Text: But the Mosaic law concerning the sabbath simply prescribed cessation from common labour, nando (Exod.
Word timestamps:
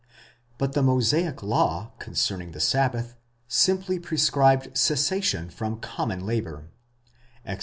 But 0.57 0.73
the 0.73 0.81
Mosaic 0.81 1.43
law 1.43 1.91
concerning 1.99 2.53
the 2.53 2.59
sabbath 2.59 3.15
simply 3.47 3.99
prescribed 3.99 4.75
cessation 4.75 5.51
from 5.51 5.79
common 5.79 6.25
labour, 6.25 6.71
nando 7.45 7.51
(Exod. 7.51 7.59